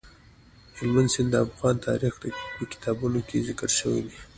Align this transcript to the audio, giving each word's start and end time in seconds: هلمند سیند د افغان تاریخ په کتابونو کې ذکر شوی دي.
هلمند 0.77 1.09
سیند 1.13 1.29
د 1.33 1.35
افغان 1.47 1.75
تاریخ 1.87 2.13
په 2.59 2.63
کتابونو 2.71 3.19
کې 3.27 3.45
ذکر 3.47 3.69
شوی 3.79 4.01
دي. 4.07 4.17